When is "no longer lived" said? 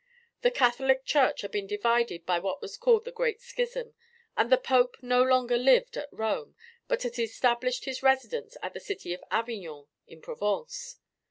5.03-5.95